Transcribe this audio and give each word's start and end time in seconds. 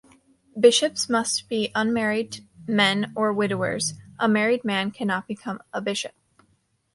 Bishops 0.59 1.09
must 1.09 1.47
be 1.47 1.71
unmarried 1.75 2.43
men 2.67 3.13
or 3.15 3.31
widowers; 3.31 3.93
a 4.17 4.27
married 4.27 4.63
man 4.65 4.89
cannot 4.89 5.27
become 5.27 5.61
a 5.73 5.79
bishop. 5.79 6.15